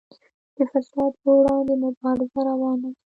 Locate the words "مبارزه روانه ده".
1.83-2.91